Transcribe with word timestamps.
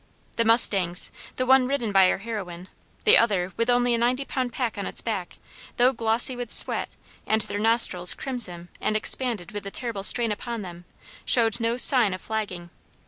The 0.35 0.45
mustangs, 0.45 1.11
the 1.35 1.45
one 1.45 1.67
ridden 1.67 1.91
by 1.91 2.09
our 2.09 2.17
heroine, 2.17 2.69
the 3.05 3.19
other 3.19 3.53
with 3.55 3.69
only 3.69 3.93
a 3.93 3.99
ninety 3.99 4.25
pound 4.25 4.51
pack 4.51 4.75
on 4.75 4.87
its 4.87 4.99
back, 4.99 5.37
though 5.77 5.93
glossy 5.93 6.35
with 6.35 6.51
sweat, 6.51 6.89
and 7.27 7.41
their 7.41 7.59
nostrils 7.59 8.15
crimson 8.15 8.69
and 8.79 8.97
expanded 8.97 9.51
with 9.51 9.61
the 9.63 9.69
terrible 9.69 10.01
strain 10.01 10.31
upon 10.31 10.63
them, 10.63 10.85
showed 11.23 11.59
no 11.59 11.77
sign 11.77 12.15
of 12.15 12.21
flagging. 12.21 12.71